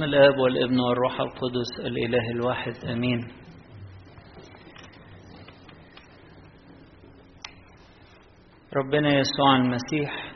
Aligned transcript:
باسم 0.00 0.14
الآب 0.14 0.38
والابن 0.38 0.80
والروح 0.80 1.20
القدس 1.20 1.86
الإله 1.86 2.30
الواحد 2.30 2.72
أمين. 2.84 3.28
ربنا 8.76 9.18
يسوع 9.18 9.56
المسيح 9.56 10.32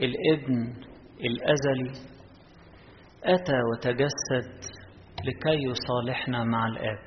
الابن 0.00 0.74
الأزلي 1.20 2.08
أتى 3.24 3.58
وتجسد 3.72 4.74
لكي 5.24 5.58
يصالحنا 5.70 6.44
مع 6.44 6.66
الآب. 6.66 6.98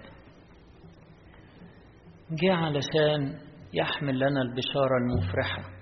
جه 2.32 2.54
علشان 2.54 3.40
يحمل 3.74 4.20
لنا 4.20 4.42
البشارة 4.42 4.98
المفرحة. 5.02 5.81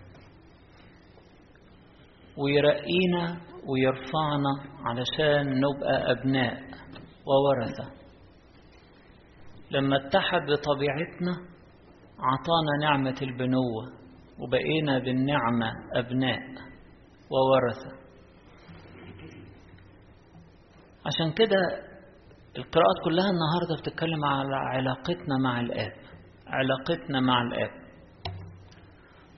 ويرقينا 2.44 3.42
ويرفعنا 3.68 4.54
علشان 4.86 5.60
نبقى 5.60 6.12
أبناء 6.12 6.54
وورثة. 7.26 7.92
لما 9.72 9.98
اتحد 9.98 10.42
بطبيعتنا 10.42 11.32
عطانا 12.20 12.74
نعمة 12.82 13.16
البنوة 13.22 13.84
وبقينا 14.40 15.00
بالنعمة 15.00 15.72
أبناء 15.96 16.40
وورثة. 17.32 18.00
عشان 21.06 21.32
كده 21.34 21.58
القراءات 22.58 22.96
كلها 23.06 23.30
النهاردة 23.30 23.82
بتتكلم 23.82 24.26
على 24.26 24.56
علاقتنا 24.56 25.38
مع 25.44 25.62
الآب 25.62 25.94
علاقتنا 26.48 27.20
مع 27.20 27.42
الآب. 27.42 27.72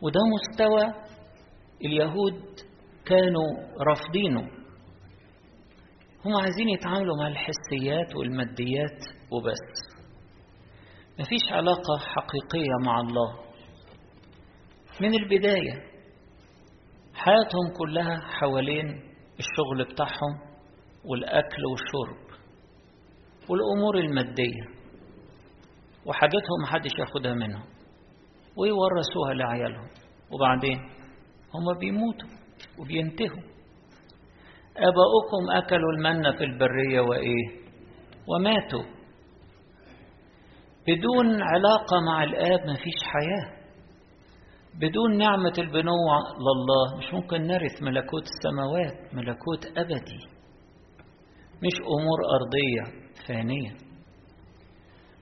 وده 0.01 0.19
مستوى 0.35 1.03
اليهود 1.85 2.41
كانوا 3.11 3.49
رافضينه. 3.79 4.41
هم 6.25 6.35
عايزين 6.35 6.69
يتعاملوا 6.69 7.17
مع 7.17 7.27
الحسيات 7.27 8.15
والماديات 8.15 8.99
وبس. 9.31 9.97
مفيش 11.19 11.51
علاقة 11.51 11.97
حقيقية 11.99 12.85
مع 12.85 12.99
الله. 12.99 13.39
من 15.01 15.13
البداية 15.13 15.73
حياتهم 17.13 17.73
كلها 17.77 18.17
حوالين 18.17 18.87
الشغل 19.39 19.93
بتاعهم 19.93 20.39
والأكل 21.05 21.61
والشرب 21.71 22.39
والأمور 23.49 23.97
المادية 23.97 24.63
وحاجتهم 26.05 26.61
محدش 26.63 26.91
ياخدها 26.99 27.33
منهم 27.33 27.65
ويورثوها 28.57 29.33
لعيالهم. 29.33 29.89
وبعدين 30.31 30.79
هم 31.55 31.79
بيموتوا. 31.79 32.40
وبينتهوا. 32.79 33.41
آباؤكم 34.77 35.51
أكلوا 35.57 35.91
المنة 35.97 36.31
في 36.37 36.43
البرية 36.43 36.99
وإيه؟ 37.01 37.61
وماتوا. 38.27 38.83
بدون 40.87 41.41
علاقة 41.41 41.99
مع 42.07 42.23
الآب 42.23 42.59
مفيش 42.69 42.99
حياة. 43.03 43.61
بدون 44.79 45.17
نعمة 45.17 45.53
البنوة 45.57 46.17
لله 46.39 46.97
مش 46.97 47.13
ممكن 47.13 47.41
نرث 47.41 47.81
ملكوت 47.83 48.23
السماوات 48.23 49.13
ملكوت 49.13 49.65
أبدي. 49.77 50.19
مش 51.63 51.75
أمور 51.81 52.19
أرضية 52.35 53.01
فانية. 53.27 53.71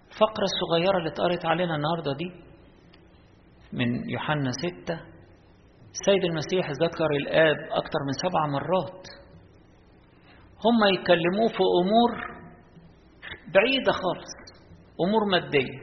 الفقرة 0.09 0.43
الصغيرة 0.43 0.97
اللي 0.97 1.09
اتقرت 1.09 1.45
علينا 1.45 1.75
النهاردة 1.75 2.13
دي 2.13 2.31
من 3.73 4.09
يوحنا 4.09 4.51
ستة 4.51 4.99
السيد 5.91 6.23
المسيح 6.23 6.71
ذكر 6.71 7.11
الآب 7.21 7.55
أكثر 7.71 7.99
من 8.07 8.13
سبع 8.23 8.45
مرات. 8.47 9.03
هم 10.65 10.93
يكلموه 10.93 11.47
في 11.47 11.63
أمور 11.81 12.11
بعيدة 13.53 13.91
خالص 13.91 14.33
أمور 15.07 15.25
مادية. 15.31 15.79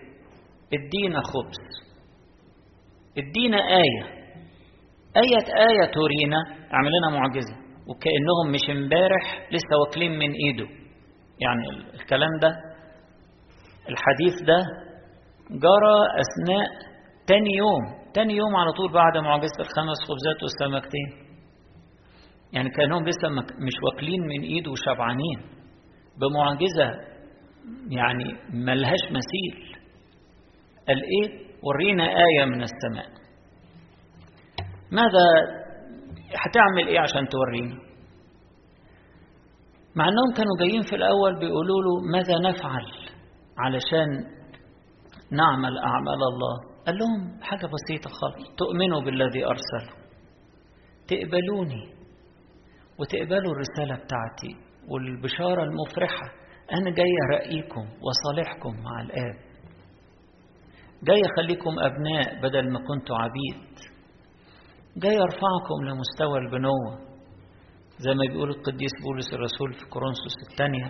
ادينا 0.74 1.20
خبز. 1.20 1.86
ادينا 3.18 3.56
آية. 3.56 4.04
آية 5.16 5.46
آية 5.68 5.90
تورينا 5.92 6.40
اعمل 6.74 6.90
لنا 6.98 7.18
معجزة. 7.18 7.56
وكأنهم 7.88 8.46
مش 8.52 8.70
امبارح 8.70 9.48
لسه 9.52 9.76
واكلين 9.86 10.12
من 10.18 10.32
إيده. 10.32 10.68
يعني 11.40 11.92
الكلام 11.94 12.30
ده 12.42 12.48
الحديث 13.88 14.42
ده 14.46 14.58
جرى 15.50 15.96
أثناء 16.24 16.68
تاني 17.26 17.50
يوم. 17.56 18.05
تاني 18.16 18.34
يوم 18.36 18.56
على 18.56 18.72
طول 18.72 18.92
بعد 18.92 19.16
معجزة 19.16 19.58
الخمس 19.60 19.98
خبزات 20.08 20.38
والسمكتين 20.42 21.08
يعني 22.52 22.70
كأنهم 22.70 23.04
لسه 23.08 23.28
مش 23.66 23.72
واكلين 23.84 24.20
من 24.20 24.40
ايده 24.42 24.70
وشبعانين. 24.70 25.38
بمعجزة 26.20 26.88
يعني 27.88 28.24
ملهاش 28.52 29.02
مثيل. 29.10 29.76
قال 30.88 30.96
إيه؟ 31.02 31.46
ورينا 31.62 32.04
آية 32.04 32.44
من 32.44 32.62
السماء. 32.62 33.06
ماذا 34.92 35.24
هتعمل 36.44 36.88
إيه 36.88 37.00
عشان 37.00 37.28
تورينا 37.28 37.76
مع 39.96 40.04
انهم 40.08 40.32
كانوا 40.36 40.56
جايين 40.60 40.82
في 40.82 40.96
الأول 40.96 41.38
بيقولوا 41.40 41.82
له 41.82 42.10
ماذا 42.12 42.38
نفعل 42.50 42.84
علشان 43.58 44.08
نعمل 45.30 45.78
أعمال 45.78 46.20
الله؟ 46.32 46.75
قال 46.86 46.98
لهم 46.98 47.42
حاجة 47.42 47.66
بسيطة 47.66 48.10
خالص. 48.10 48.48
تؤمنوا 48.58 49.00
بالذي 49.00 49.44
أرسله. 49.44 49.92
تقبلوني. 51.08 51.94
وتقبلوا 52.98 53.52
الرسالة 53.52 53.94
بتاعتي 54.04 54.56
والبشارة 54.88 55.62
المفرحة. 55.62 56.26
أنا 56.72 56.90
جاي 56.90 57.12
أرقيكم 57.30 57.80
وصالحكم 57.80 58.70
مع 58.82 59.00
الآب. 59.00 59.36
جاي 61.02 61.20
أخليكم 61.24 61.70
أبناء 61.78 62.42
بدل 62.42 62.72
ما 62.72 62.78
كنتوا 62.78 63.16
عبيد. 63.16 63.78
جاي 64.96 65.18
أرفعكم 65.18 65.78
لمستوى 65.84 66.38
البنوة. 66.38 67.06
زي 67.98 68.14
ما 68.14 68.32
بيقول 68.32 68.50
القديس 68.50 68.90
بولس 69.04 69.34
الرسول 69.34 69.72
في 69.72 69.84
كورنثوس 69.90 70.36
الثانية. 70.50 70.86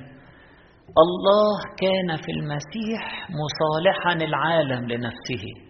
الله 1.05 1.59
كان 1.81 2.17
في 2.17 2.33
المسيح 2.33 3.31
مصالحا 3.31 4.13
العالم 4.13 4.89
لنفسه. 4.89 5.66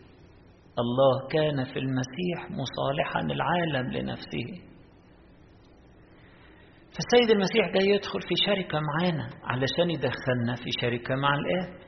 الله 0.78 1.28
كان 1.28 1.64
في 1.64 1.78
المسيح 1.78 2.50
مصالحا 2.50 3.20
العالم 3.20 3.92
لنفسه. 3.92 4.46
فالسيد 6.94 7.30
المسيح 7.30 7.72
جاي 7.74 7.88
يدخل 7.88 8.20
في 8.20 8.34
شركة 8.46 8.78
معانا 8.80 9.28
علشان 9.44 9.90
يدخلنا 9.90 10.54
في 10.64 10.70
شركة 10.80 11.14
مع 11.14 11.34
الآب. 11.34 11.78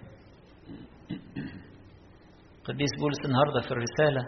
قديس 2.64 2.90
بولس 3.00 3.18
النهاردة 3.24 3.60
في 3.60 3.70
الرسالة 3.70 4.22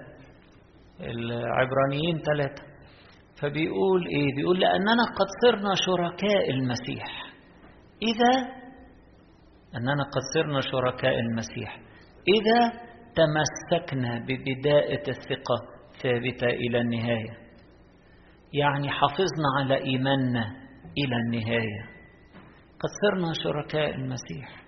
العبرانيين 1.00 2.18
ثلاثة 2.18 2.62
فبيقول 3.42 4.06
إيه؟ 4.06 4.34
بيقول 4.36 4.60
لأننا 4.60 5.04
قد 5.18 5.26
صرنا 5.44 5.74
شركاء 5.86 6.50
المسيح. 6.50 7.32
إذا؟ 8.02 8.60
أننا 9.76 10.04
قد 10.04 10.22
صرنا 10.34 10.60
شركاء 10.60 11.18
المسيح. 11.18 11.80
إذا؟ 12.28 12.89
تمسكنا 13.16 14.18
ببداية 14.18 15.02
الثقة 15.08 15.56
ثابتة 16.02 16.46
إلى 16.46 16.80
النهاية. 16.80 17.32
يعني 18.52 18.90
حافظنا 18.90 19.48
على 19.58 19.74
إيماننا 19.84 20.44
إلى 20.98 21.16
النهاية. 21.26 21.82
قد 22.80 22.90
صرنا 23.02 23.32
شركاء 23.44 23.94
المسيح. 23.94 24.60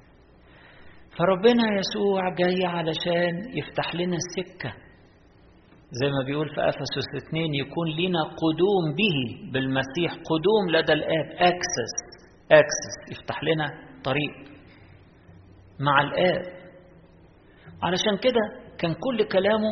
فربنا 1.18 1.62
يسوع 1.78 2.34
جاي 2.34 2.66
علشان 2.66 3.58
يفتح 3.58 3.94
لنا 3.94 4.16
السكة. 4.16 4.72
زي 6.00 6.10
ما 6.10 6.24
بيقول 6.26 6.48
في 6.48 6.68
أفسس 6.68 7.26
2 7.28 7.54
يكون 7.54 7.88
لنا 7.88 8.22
قدوم 8.22 8.94
به 8.98 9.50
بالمسيح 9.52 10.12
قدوم 10.12 10.70
لدى 10.70 10.92
الآب 10.92 11.26
أكسس 11.32 11.94
أكسس 12.52 13.12
يفتح 13.12 13.44
لنا 13.44 13.66
طريق 14.04 14.32
مع 15.80 16.00
الآب. 16.00 16.61
علشان 17.82 18.16
كده 18.16 18.40
كان 18.78 18.94
كل 18.94 19.28
كلامه 19.32 19.70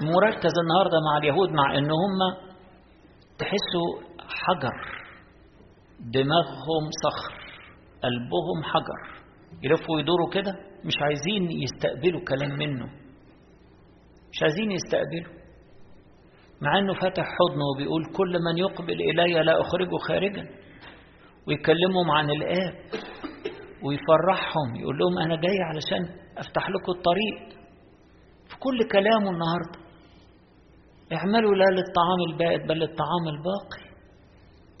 مركز 0.00 0.52
النهارده 0.62 0.98
مع 1.10 1.18
اليهود 1.18 1.48
مع 1.50 1.78
ان 1.78 1.90
هم 1.90 2.18
تحسوا 3.38 3.88
حجر 4.18 5.02
دماغهم 6.00 6.84
صخر 7.04 7.34
قلبهم 8.02 8.62
حجر. 8.64 9.22
يلفوا 9.62 9.96
ويدوروا 9.96 10.30
كده 10.30 10.52
مش 10.84 10.94
عايزين 11.02 11.48
يستقبلوا 11.62 12.20
كلام 12.28 12.58
منه. 12.58 12.86
مش 14.32 14.42
عايزين 14.42 14.70
يستقبلوا. 14.70 15.42
مع 16.62 16.78
إنه 16.78 16.94
فاتح 16.94 17.24
حضنه 17.24 17.64
وبيقول 17.74 18.02
كل 18.16 18.32
من 18.46 18.58
يقبل 18.58 18.92
إلي 19.10 19.42
لا 19.42 19.60
أخرجه 19.60 19.96
خارجا. 20.08 20.44
ويكلمهم 21.48 22.10
عن 22.10 22.30
الآب 22.30 22.74
ويفرحهم 23.84 24.76
يقول 24.80 24.98
لهم 24.98 25.18
أنا 25.18 25.36
جاي 25.36 25.56
علشان 25.70 26.21
أفتح 26.38 26.70
لكم 26.70 26.92
الطريق 26.92 27.62
في 28.48 28.56
كل 28.58 28.88
كلامه 28.92 29.30
النهارده. 29.30 29.78
اعملوا 31.12 31.54
لا 31.54 31.64
للطعام 31.64 32.20
البائد 32.30 32.60
بل 32.68 32.78
للطعام 32.78 33.24
الباقي. 33.34 33.92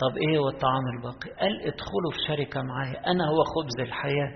طب 0.02 0.16
إيه 0.16 0.38
والطعام 0.38 0.84
الباقي؟ 0.96 1.30
قال 1.40 1.60
ادخلوا 1.60 2.12
في 2.12 2.18
شركة 2.28 2.62
معايا 2.62 3.06
أنا 3.12 3.24
هو 3.24 3.40
خبز 3.54 3.80
الحياة. 3.80 4.32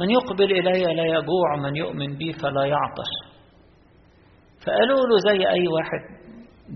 من 0.00 0.10
يقبل 0.10 0.44
إلي 0.52 0.94
لا 0.94 1.04
يجوع 1.06 1.56
من 1.62 1.76
يؤمن 1.76 2.16
بي 2.16 2.32
فلا 2.32 2.64
يعطش. 2.64 3.12
فقالوا 4.66 5.06
له 5.08 5.16
زي 5.28 5.48
أي 5.48 5.68
واحد 5.68 6.02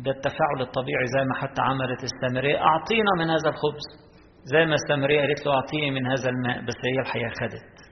ده 0.05 0.11
التفاعل 0.11 0.61
الطبيعي 0.61 1.07
زي 1.07 1.25
ما 1.25 1.35
حتى 1.35 1.63
عملت 1.63 2.01
السامرية 2.11 2.59
أعطينا 2.59 3.11
من 3.19 3.31
هذا 3.31 3.49
الخبز. 3.49 3.87
زي 4.45 4.65
ما 4.67 4.75
السامرية 4.75 5.21
قالت 5.21 5.47
له 5.47 5.53
أعطيني 5.55 5.91
من 5.91 6.07
هذا 6.07 6.29
الماء 6.31 6.65
بس 6.67 6.75
هي 6.85 7.01
الحقيقة 7.01 7.31
خدت. 7.41 7.88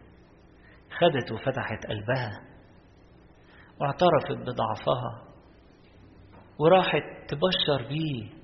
خدت 1.01 1.33
وفتحت 1.33 1.87
قلبها 1.89 2.31
واعترفت 3.81 4.39
بضعفها 4.47 5.27
وراحت 6.59 7.03
تبشر 7.29 7.89
بيه 7.89 8.37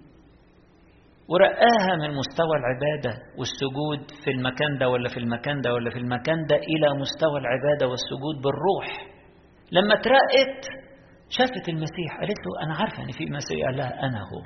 ورقاها 1.29 1.97
من 1.97 2.15
مستوى 2.15 2.57
العبادة 2.61 3.23
والسجود 3.39 4.11
في 4.25 4.31
المكان 4.31 4.79
ده 4.79 4.89
ولا 4.89 5.09
في 5.09 5.17
المكان 5.17 5.61
ده 5.61 5.73
ولا 5.75 5.91
في 5.91 5.99
المكان 5.99 6.47
ده 6.47 6.57
إلى 6.57 7.01
مستوى 7.01 7.39
العبادة 7.41 7.89
والسجود 7.89 8.37
بالروح. 8.43 9.07
لما 9.73 9.95
ترقت 9.95 10.65
شافت 11.29 11.69
المسيح 11.69 12.19
قالت 12.21 12.39
له 12.47 12.65
أنا 12.67 12.75
عارفة 12.75 13.03
إن 13.03 13.11
في 13.13 13.25
مسيح 13.27 13.67
قال 13.67 13.77
لها 13.77 14.07
أنا 14.07 14.19
هو. 14.19 14.43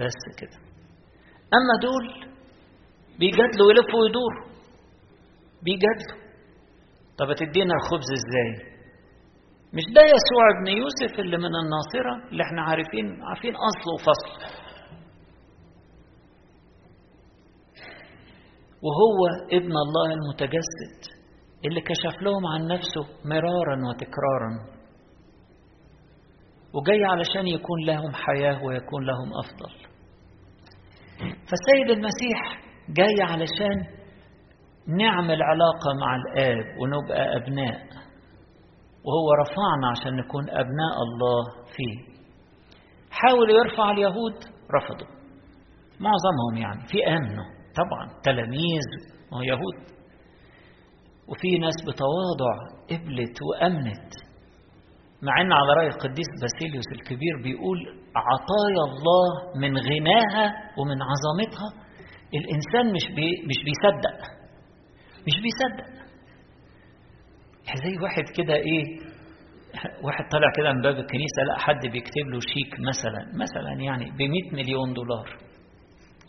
بس 0.00 0.20
كده. 0.38 0.58
أما 1.58 1.74
دول 1.82 2.30
بيجادلوا 3.18 3.66
ويلفوا 3.66 4.00
ويدوروا 4.02 4.46
بيجادلوا. 5.62 6.25
طب 7.18 7.32
تدينا 7.38 7.74
الخبز 7.74 8.08
إزاي؟ 8.20 8.76
مش 9.74 9.82
ده 9.94 10.02
يسوع 10.02 10.44
ابن 10.58 10.66
يوسف 10.68 11.20
اللي 11.20 11.36
من 11.38 11.52
الناصرة 11.62 12.30
اللي 12.30 12.42
إحنا 12.42 12.62
عارفين 12.62 13.22
عارفين 13.22 13.54
أصل 13.54 13.86
وفصل 13.94 14.56
وهو 18.82 19.46
ابن 19.52 19.72
الله 19.72 20.14
المتجسد 20.14 21.16
اللي 21.64 21.80
كشف 21.80 22.22
لهم 22.22 22.46
عن 22.46 22.66
نفسه 22.66 23.04
مرارا 23.24 23.76
وتكرارا. 23.88 24.76
وجاي 26.74 27.04
علشان 27.04 27.46
يكون 27.46 27.84
لهم 27.86 28.12
حياة 28.12 28.64
ويكون 28.64 29.06
لهم 29.06 29.28
أفضل. 29.44 29.72
فالسيد 31.20 31.90
المسيح 31.90 32.62
جاي 32.88 33.22
علشان 33.22 33.95
نعمل 34.88 35.42
علاقة 35.42 35.90
مع 36.00 36.16
الآب 36.16 36.64
ونبقى 36.80 37.36
أبناء. 37.36 37.80
وهو 39.06 39.32
رفعنا 39.42 39.88
عشان 39.90 40.16
نكون 40.16 40.50
أبناء 40.50 40.96
الله 41.06 41.44
فيه. 41.76 42.16
حاول 43.10 43.50
يرفع 43.50 43.90
اليهود 43.90 44.34
رفضوا. 44.76 45.16
معظمهم 46.00 46.56
يعني 46.62 46.86
في 46.88 47.06
أمنه 47.08 47.44
طبعا 47.76 48.20
تلاميذ 48.22 48.86
ما 49.32 49.38
هو 49.38 49.42
يهود. 49.42 49.96
وفي 51.28 51.58
ناس 51.58 51.74
بتواضع 51.86 52.54
قبلت 52.90 53.38
وأمنت. 53.42 54.12
مع 55.22 55.40
أن 55.40 55.52
على 55.52 55.72
رأي 55.78 55.86
القديس 55.86 56.26
باسيليوس 56.40 56.84
الكبير 56.92 57.34
بيقول 57.42 57.78
عطايا 58.16 58.82
الله 58.90 59.58
من 59.60 59.78
غناها 59.78 60.46
ومن 60.78 60.98
عظمتها. 61.10 61.86
الإنسان 62.34 62.92
مش 62.94 63.14
بي 63.16 63.30
مش 63.48 63.58
بيصدق. 63.64 64.35
مش 65.26 65.34
بيصدق. 65.42 66.06
زي 67.84 67.98
واحد 68.02 68.24
كده 68.36 68.54
إيه 68.54 68.84
واحد 70.02 70.24
طالع 70.32 70.46
كده 70.56 70.72
من 70.72 70.82
باب 70.82 70.94
الكنيسة 70.96 71.42
لقى 71.48 71.60
حد 71.60 71.86
بيكتب 71.86 72.26
له 72.32 72.40
شيك 72.40 72.80
مثلا 72.80 73.22
مثلا 73.42 73.72
يعني 73.82 74.10
ب 74.10 74.22
100 74.22 74.52
مليون 74.52 74.92
دولار. 74.94 75.28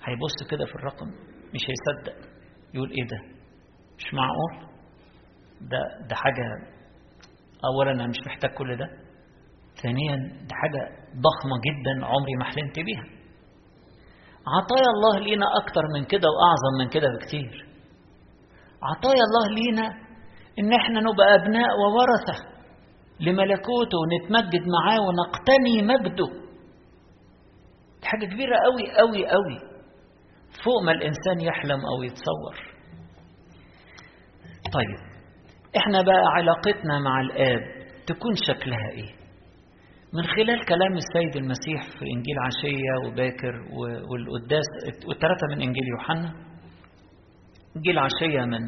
هيبص 0.04 0.50
كده 0.52 0.66
في 0.66 0.76
الرقم 0.76 1.08
مش 1.54 1.62
هيصدق. 1.70 2.16
يقول 2.74 2.90
إيه 2.92 3.08
ده؟ 3.08 3.38
مش 3.98 4.14
معقول؟ 4.14 4.72
ده 5.62 6.08
ده 6.10 6.16
حاجة 6.16 6.44
اولا 7.66 7.92
أنا 7.92 8.08
مش 8.08 8.18
محتاج 8.26 8.52
كل 8.52 8.78
ده. 8.78 8.88
ثانيا 9.84 10.16
ده 10.18 10.56
حاجة 10.62 10.82
ضخمة 11.12 11.56
جدا 11.68 12.06
عمري 12.06 12.36
ما 12.40 12.44
حلمت 12.46 12.80
بيها. 12.80 13.04
عطايا 14.58 14.90
الله 14.96 15.20
لينا 15.20 15.46
أكتر 15.64 15.82
من 15.96 16.06
كده 16.06 16.28
وأعظم 16.30 16.74
من 16.80 16.90
كده 16.90 17.08
بكتير. 17.16 17.67
عطايا 18.84 19.24
الله 19.28 19.56
لينا 19.56 19.88
إن 20.60 20.74
إحنا 20.74 21.00
نبقى 21.00 21.36
أبناء 21.36 21.68
وورثة 21.80 22.46
لملكوته 23.20 23.98
ونتمجد 24.02 24.64
معاه 24.68 25.00
ونقتني 25.02 25.82
مجده. 25.82 26.48
حاجة 28.04 28.26
كبيرة 28.26 28.58
قوي 28.58 28.98
قوي 28.98 29.28
قوي 29.28 29.58
فوق 30.64 30.84
ما 30.86 30.92
الإنسان 30.92 31.40
يحلم 31.42 31.80
أو 31.86 32.04
يتصور. 32.04 32.56
طيب 34.74 35.18
إحنا 35.78 36.02
بقى 36.02 36.24
علاقتنا 36.36 37.00
مع 37.00 37.22
الآب 37.22 37.62
تكون 38.08 38.32
شكلها 38.48 38.90
إيه؟ 38.92 39.18
من 40.14 40.24
خلال 40.24 40.66
كلام 40.66 40.94
السيد 40.94 41.36
المسيح 41.36 41.82
في 42.00 42.06
إنجيل 42.06 42.36
عشية 42.48 43.08
وباكر 43.08 43.54
والقداس 44.12 44.66
والثلاثه 45.08 45.48
من 45.50 45.62
إنجيل 45.62 45.84
يوحنا. 45.88 46.34
إنجيل 47.78 48.00
عشية 48.00 48.46
من 48.46 48.64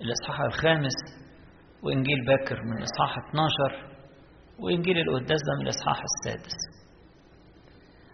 الإصحاح 0.00 0.40
الخامس 0.40 0.96
وإنجيل 1.82 2.26
باكر 2.26 2.56
من 2.64 2.76
الإصحاح 2.78 3.18
12 3.28 3.94
وإنجيل 4.58 4.98
القداس 4.98 5.40
ده 5.48 5.52
من 5.58 5.62
الإصحاح 5.66 5.98
السادس. 6.10 6.56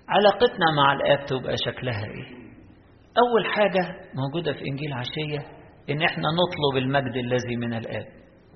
علاقتنا 0.08 0.66
مع 0.76 0.92
الآب 0.92 1.26
تبقى 1.26 1.54
شكلها 1.66 2.04
إيه؟ 2.04 2.28
أول 3.24 3.46
حاجة 3.54 3.82
موجودة 4.14 4.52
في 4.52 4.60
إنجيل 4.70 4.92
عشية 4.92 5.38
إن 5.90 6.02
إحنا 6.02 6.28
نطلب 6.40 6.74
المجد 6.84 7.16
الذي 7.16 7.56
من 7.56 7.74
الآب. 7.74 8.06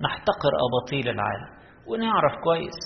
نحتقر 0.04 0.52
أباطيل 0.66 1.08
العالم 1.08 1.48
ونعرف 1.88 2.32
كويس 2.44 2.78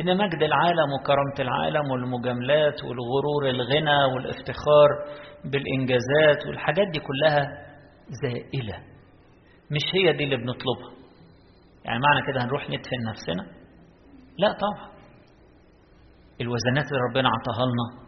إن 0.00 0.16
مجد 0.16 0.42
العالم 0.42 0.88
وكرامة 1.00 1.36
العالم 1.40 1.90
والمجاملات 1.90 2.84
والغرور 2.84 3.42
الغنى 3.50 4.04
والافتخار 4.14 4.88
بالإنجازات 5.44 6.46
والحاجات 6.46 6.86
دي 6.92 7.00
كلها 7.00 7.46
زائلة. 8.22 8.76
مش 9.70 9.82
هي 9.94 10.12
دي 10.12 10.24
اللي 10.24 10.36
بنطلبها. 10.36 10.92
يعني 11.84 11.98
معنى 12.00 12.26
كده 12.32 12.44
هنروح 12.44 12.70
ندفن 12.70 13.00
نفسنا؟ 13.10 13.42
لا 14.38 14.52
طبعا. 14.52 14.90
الوزنات 16.40 16.84
اللي 16.84 17.00
ربنا 17.10 17.28
عطاها 17.28 17.66
لنا 17.66 18.06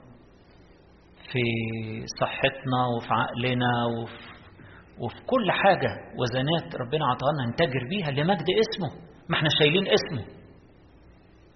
في 1.32 1.42
صحتنا 2.20 2.80
وفي 2.96 3.08
عقلنا 3.10 3.72
وفي, 4.02 4.28
وفي 4.98 5.16
كل 5.26 5.50
حاجة 5.52 5.90
وزنات 6.18 6.74
ربنا 6.74 7.06
عطاها 7.06 7.32
لنا 7.32 7.52
نتاجر 7.52 7.80
بيها 7.90 8.10
لمجد 8.10 8.46
اسمه. 8.64 9.08
ما 9.28 9.36
إحنا 9.36 9.48
شايلين 9.58 9.86
اسمه. 9.88 10.24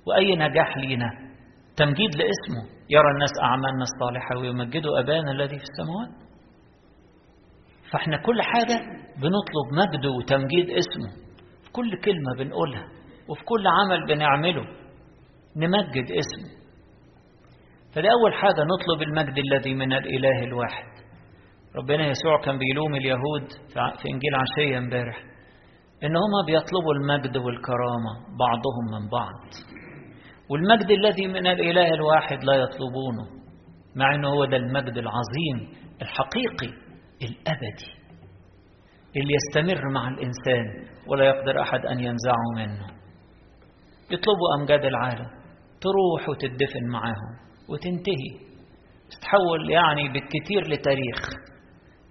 وأي 0.07 0.37
نجاح 0.37 0.77
لينا؟ 0.77 1.11
تمجيد 1.77 2.11
لاسمه. 2.15 2.63
يرى 2.91 3.11
الناس 3.15 3.31
أعمالنا 3.43 3.85
الصالحة 3.91 4.37
ويمجدوا 4.39 5.01
أبانا 5.01 5.31
الذي 5.31 5.59
في 5.59 5.65
السماوات. 5.71 6.32
فاحنا 7.93 8.17
كل 8.17 8.43
حاجة 8.43 8.81
بنطلب 9.17 9.67
مجده 9.73 10.11
وتمجيد 10.11 10.71
اسمه. 10.71 11.11
في 11.65 11.73
كل 11.73 12.01
كلمة 12.05 12.31
بنقولها 12.39 12.85
وفي 13.29 13.45
كل 13.45 13.67
عمل 13.67 14.07
بنعمله 14.07 14.65
نمجد 15.57 16.05
اسمه. 16.11 16.63
فده 17.95 18.09
أول 18.13 18.35
حاجة 18.35 18.61
نطلب 18.73 19.03
المجد 19.03 19.39
الذي 19.39 19.75
من 19.75 19.93
الإله 19.93 20.45
الواحد. 20.45 20.93
ربنا 21.77 22.07
يسوع 22.07 22.41
كان 22.41 22.59
بيلوم 22.59 22.95
اليهود 22.95 23.49
في 23.73 24.09
إنجيل 24.09 24.35
عشية 24.35 24.79
امبارح 24.79 25.17
إن 26.05 26.17
هما 26.17 26.41
بيطلبوا 26.47 26.95
المجد 26.95 27.37
والكرامة 27.37 28.13
بعضهم 28.39 28.85
من 29.03 29.09
بعض. 29.11 29.41
والمجد 30.51 30.91
الذي 30.91 31.27
من 31.27 31.47
الإله 31.47 31.95
الواحد 31.95 32.45
لا 32.45 32.55
يطلبونه 32.55 33.27
مع 33.97 34.15
إنه 34.15 34.29
هو 34.29 34.45
ده 34.45 34.57
المجد 34.57 34.97
العظيم 34.99 35.59
الحقيقي. 36.03 36.92
الأبدي 37.23 38.03
اللي 39.17 39.35
يستمر 39.35 39.91
مع 39.95 40.09
الإنسان 40.09 40.87
ولا 41.07 41.25
يقدر 41.25 41.63
أحد 41.63 41.87
أن 41.87 42.01
ينزعه 42.01 42.47
منه. 42.57 42.87
يطلبوا 44.11 44.49
أمجاد 44.61 44.85
العالم 44.85 45.31
تروح 45.81 46.29
وتدفن 46.29 46.89
معاهم 46.93 47.33
وتنتهي. 47.69 48.53
تتحول 49.11 49.71
يعني 49.71 50.09
بالكثير 50.09 50.63
لتاريخ. 50.69 51.19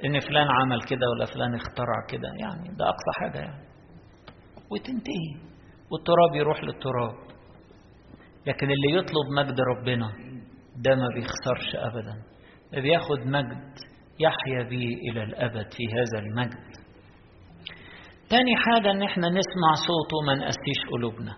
إن 0.05 0.19
فلان 0.19 0.47
عمل 0.61 0.81
كده 0.81 1.09
ولا 1.15 1.25
فلان 1.25 1.55
اخترع 1.55 1.95
كده 2.09 2.27
يعني 2.39 2.77
ده 2.77 2.85
أقصى 2.85 3.11
حاجة 3.19 3.37
يعني. 3.39 3.63
وتنتهي. 4.71 5.51
والتراب 5.91 6.35
يروح 6.35 6.63
للتراب. 6.63 7.15
لكن 8.47 8.71
اللي 8.71 8.97
يطلب 8.97 9.27
مجد 9.37 9.59
ربنا 9.61 10.11
ده 10.75 10.95
ما 10.95 11.07
بيخسرش 11.15 11.75
أبدا. 11.75 12.15
بياخد 12.81 13.19
مجد 13.25 13.90
يحيا 14.23 14.69
به 14.69 14.85
إلى 15.11 15.23
الأبد 15.23 15.67
في 15.77 15.83
هذا 15.93 16.19
المجد. 16.25 16.71
تاني 18.29 18.55
حاجة 18.55 18.91
إن 18.91 19.01
إحنا 19.01 19.29
نسمع 19.29 19.71
صوته 19.87 20.17
ما 20.27 20.35
نقسيش 20.35 20.79
قلوبنا. 20.91 21.35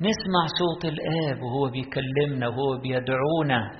نسمع 0.00 0.42
صوت 0.60 0.84
الآب 0.84 1.42
وهو 1.42 1.70
بيكلمنا 1.70 2.48
وهو 2.48 2.78
بيدعونا. 2.82 3.70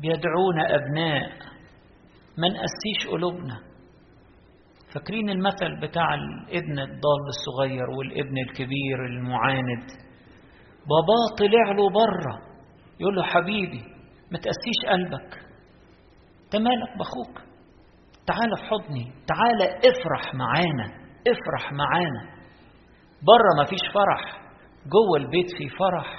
بيدعونا 0.00 0.74
أبناء. 0.74 1.30
ما 2.38 2.48
نقسيش 2.48 3.08
قلوبنا. 3.10 3.60
فاكرين 4.94 5.30
المثل 5.30 5.80
بتاع 5.82 6.14
الابن 6.14 6.78
الضال 6.78 7.22
الصغير 7.28 7.90
والابن 7.90 8.38
الكبير 8.38 9.06
المعاند؟ 9.10 9.88
باباه 10.88 11.36
طلع 11.38 11.72
له 11.72 11.90
برة. 11.90 12.48
يقول 13.00 13.16
له 13.16 13.22
حبيبي 13.22 13.82
ما 14.32 14.38
تقسيش 14.38 14.90
قلبك. 14.90 15.47
تمالك 16.50 16.98
بأخوك. 16.98 17.48
تعالى 18.26 18.56
في 18.56 18.62
حضني. 18.62 19.12
تعالى 19.26 19.64
افرح 19.78 20.34
معانا. 20.34 20.86
افرح 21.28 21.72
معانا. 21.72 22.22
بره 23.22 23.56
ما 23.58 23.64
فيش 23.64 23.80
فرح. 23.94 24.40
جوه 24.86 25.16
البيت 25.18 25.50
في 25.58 25.68
فرح. 25.68 26.16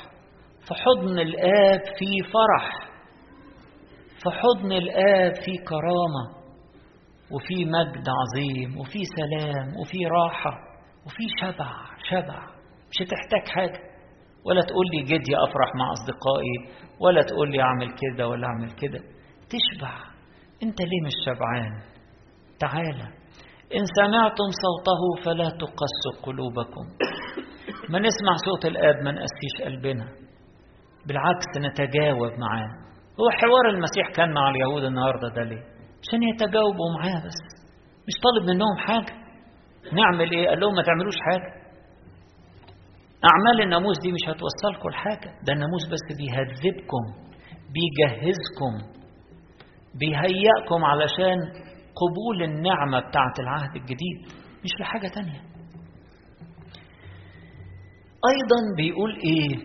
في 0.68 0.74
حضن 0.74 1.20
الآب 1.20 1.82
في 1.98 2.32
فرح. 2.34 2.90
في 4.24 4.30
حضن 4.30 4.72
الآب 4.72 5.34
في 5.36 5.58
كرامة. 5.58 6.40
وفي 7.32 7.66
مجد 7.66 8.06
عظيم 8.20 8.78
وفي 8.78 9.00
سلام 9.18 9.68
وفي 9.80 9.98
راحة 10.06 10.52
وفي 11.06 11.24
شبع 11.42 11.72
شبع. 12.10 12.40
مش 12.90 12.98
هتحتاج 13.02 13.56
حاجة. 13.56 13.90
ولا 14.46 14.62
تقول 14.62 14.86
لي 14.94 15.04
جدي 15.04 15.38
أفرح 15.38 15.76
مع 15.76 15.92
أصدقائي 15.92 16.86
ولا 17.00 17.22
تقول 17.22 17.52
لي 17.52 17.62
أعمل 17.62 17.88
كده 17.88 18.28
ولا 18.28 18.48
أعمل 18.48 18.72
كده. 18.72 19.00
تشبع. 19.50 20.09
أنت 20.64 20.82
ليه 20.82 21.02
مش 21.06 21.16
شبعان؟ 21.26 21.74
تعالى. 22.60 23.08
إن 23.78 23.86
سمعتم 24.00 24.50
صوته 24.64 25.02
فلا 25.26 25.50
تقسوا 25.50 26.16
قلوبكم. 26.26 26.86
ما 27.90 28.00
نسمع 28.00 28.34
صوت 28.46 28.66
الآب 28.66 28.96
ما 29.04 29.12
نقسيش 29.12 29.56
قلبنا. 29.66 30.06
بالعكس 31.08 31.50
نتجاوب 31.58 32.32
معاه. 32.40 32.70
هو 33.20 33.30
حوار 33.30 33.70
المسيح 33.70 34.12
كان 34.16 34.34
مع 34.34 34.50
اليهود 34.50 34.84
النهاردة 34.84 35.28
ده 35.36 35.44
ليه؟ 35.44 35.64
عشان 36.04 36.24
يتجاوبوا 36.24 36.90
معاه 36.98 37.26
بس. 37.26 37.40
مش 38.08 38.16
طالب 38.26 38.44
منهم 38.56 38.78
حاجة. 38.88 39.14
نعمل 39.94 40.32
إيه؟ 40.32 40.48
قال 40.50 40.60
لهم 40.60 40.76
ما 40.76 40.84
تعملوش 40.84 41.16
حاجة. 41.28 41.50
أعمال 43.30 43.62
الناموس 43.64 43.96
دي 44.04 44.12
مش 44.12 44.24
هتوصلكم 44.30 44.90
لحاجة. 44.90 45.30
ده 45.46 45.54
الناموس 45.54 45.84
بس 45.92 46.06
بيهذبكم 46.18 47.04
بيجهزكم. 47.76 48.99
بيهيئكم 49.96 50.84
علشان 50.86 51.38
قبول 52.02 52.44
النعمة 52.44 53.00
بتاعة 53.00 53.34
العهد 53.40 53.76
الجديد 53.76 54.20
مش 54.64 54.70
لحاجة 54.80 55.08
تانية. 55.08 55.42
أيضا 58.32 58.76
بيقول 58.78 59.16
إيه؟ 59.16 59.56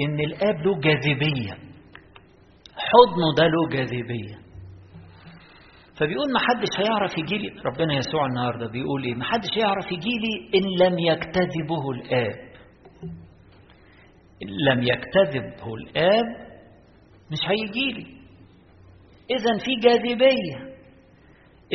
إن 0.00 0.20
الآب 0.20 0.56
له 0.66 0.80
جاذبية. 0.80 1.52
حضنه 2.76 3.34
ده 3.38 3.44
له 3.46 3.68
جاذبية. 3.72 4.40
فبيقول 5.96 6.32
ما 6.32 6.38
حدش 6.38 6.68
هيعرف 6.80 7.18
يجي 7.18 7.38
لي 7.38 7.48
ربنا 7.64 7.94
يسوع 7.94 8.26
النهارده 8.26 8.66
بيقول 8.68 9.04
إيه؟ 9.04 9.14
ما 9.14 9.24
حدش 9.24 9.48
هيعرف 9.58 9.92
يجي 9.92 10.10
لي 10.18 10.58
إن 10.58 10.86
لم 10.86 10.98
يكتذبه 10.98 11.90
الآب. 11.90 12.50
إن 14.42 14.48
لم 14.72 14.82
يكتذبه 14.82 15.74
الآب 15.74 16.24
مش 17.32 17.38
هيجي 17.48 17.92
لي. 17.92 18.19
اذا 19.30 19.64
في 19.64 19.74
جاذبية. 19.88 20.70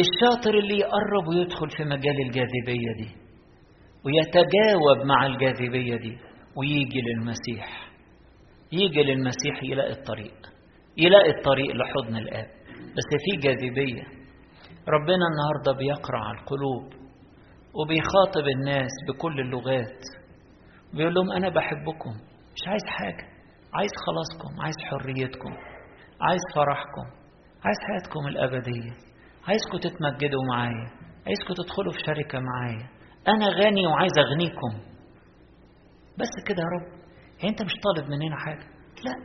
الشاطر 0.03 0.57
اللي 0.57 0.75
يقرب 0.79 1.27
ويدخل 1.27 1.69
في 1.77 1.83
مجال 1.83 2.21
الجاذبية 2.21 2.91
دي 2.97 3.09
ويتجاوب 4.05 5.05
مع 5.05 5.25
الجاذبية 5.25 5.95
دي 5.95 6.17
ويجي 6.57 7.01
للمسيح. 7.01 7.89
يجي 8.71 9.03
للمسيح 9.03 9.63
يلاقي 9.63 9.91
الطريق 9.91 10.35
يلاقي 10.97 11.29
الطريق 11.29 11.75
لحضن 11.75 12.15
الآب. 12.15 12.47
بس 12.97 13.09
في 13.25 13.37
جاذبية. 13.47 14.03
ربنا 14.87 15.25
النهاردة 15.31 15.71
بيقرع 15.79 16.31
القلوب 16.31 16.93
وبيخاطب 17.73 18.47
الناس 18.47 18.91
بكل 19.07 19.39
اللغات. 19.39 20.01
بيقول 20.93 21.13
لهم 21.13 21.31
أنا 21.31 21.49
بحبكم 21.49 22.11
مش 22.55 22.67
عايز 22.67 22.83
حاجة 22.87 23.27
عايز 23.73 23.91
خلاصكم 24.05 24.61
عايز 24.61 24.75
حريتكم 24.89 25.53
عايز 26.21 26.41
فرحكم. 26.55 27.24
عايز 27.65 27.77
حياتكم 27.87 28.27
الأبدية. 28.27 28.91
عايزكم 29.47 29.77
تتمجدوا 29.77 30.43
معايا. 30.51 30.87
عايزكم 31.27 31.53
تدخلوا 31.53 31.93
في 31.93 31.99
شركة 32.05 32.39
معايا. 32.39 32.89
أنا 33.27 33.45
غني 33.47 33.87
وعايز 33.87 34.11
أغنيكم. 34.17 34.71
بس 36.19 36.33
كده 36.47 36.61
يا 36.63 36.69
رب. 36.75 36.87
يعني 37.37 37.49
أنت 37.49 37.61
مش 37.61 37.73
طالب 37.85 38.09
مننا 38.09 38.35
حاجة. 38.35 38.65
لا. 39.05 39.15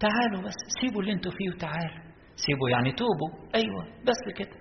تعالوا 0.00 0.42
بس. 0.42 0.58
سيبوا 0.80 1.00
اللي 1.00 1.12
أنتوا 1.12 1.32
فيه 1.32 1.50
وتعالوا. 1.54 2.02
سيبوا 2.46 2.68
يعني 2.68 2.92
توبوا. 2.92 3.30
أيوة. 3.54 3.84
بس 4.06 4.22
كده. 4.38 4.56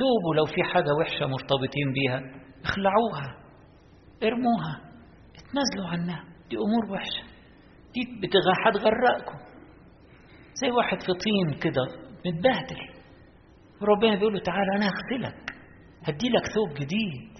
توبوا 0.00 0.34
لو 0.36 0.44
في 0.44 0.62
حاجة 0.74 0.94
وحشة 1.00 1.26
مرتبطين 1.26 1.92
بيها. 1.94 2.20
اخلعوها. 2.64 3.26
ارموها. 4.22 4.74
اتنازلوا 5.38 5.88
عنها. 5.92 6.24
دي 6.50 6.56
أمور 6.56 6.92
وحشة. 6.92 7.22
دي. 7.94 8.28
هتغرقكم. 8.66 9.49
زي 10.54 10.70
واحد 10.70 10.98
في 11.00 11.12
طين 11.12 11.58
كده 11.60 11.82
متبهدل. 12.26 13.00
وربنا 13.82 14.14
بيقول 14.14 14.32
له 14.34 14.40
تعالى 14.40 14.76
أنا 14.76 14.86
هغسلك 14.86 15.50
هديلك 16.02 16.46
ثوب 16.54 16.74
جديد 16.74 17.30